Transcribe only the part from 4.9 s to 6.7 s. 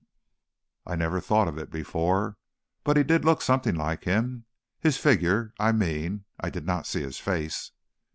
figure, I mean; I did